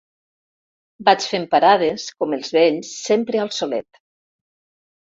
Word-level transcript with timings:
Vaig 1.09 1.27
fent 1.33 1.45
parades, 1.53 2.09
com 2.23 2.35
els 2.39 2.51
vells, 2.59 2.91
sempre 3.07 3.45
al 3.47 3.57
solet. 3.61 4.05